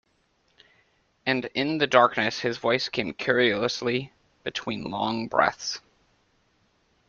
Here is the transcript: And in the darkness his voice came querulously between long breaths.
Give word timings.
And 1.27 1.45
in 1.53 1.77
the 1.77 1.85
darkness 1.85 2.39
his 2.39 2.57
voice 2.57 2.89
came 2.89 3.13
querulously 3.13 4.11
between 4.43 4.89
long 4.89 5.27
breaths. 5.27 5.79